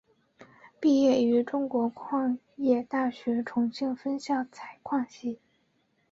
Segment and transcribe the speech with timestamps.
[0.79, 5.37] 毕业于中国矿业大学重庆分校采矿系。